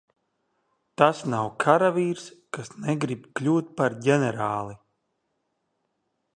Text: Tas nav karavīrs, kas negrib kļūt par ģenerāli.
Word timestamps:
Tas 1.01 1.19
nav 1.33 1.49
karavīrs, 1.63 2.25
kas 2.57 2.73
negrib 2.87 3.29
kļūt 3.41 3.71
par 3.81 3.99
ģenerāli. 4.09 4.77